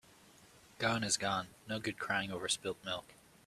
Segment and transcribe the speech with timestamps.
[0.79, 1.49] Gone is gone.
[1.67, 3.13] No good in crying over spilt milk